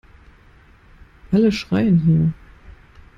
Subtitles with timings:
[1.31, 2.33] Alle schreien hier!